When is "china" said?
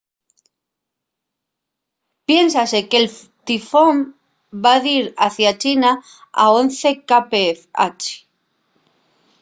5.63-5.91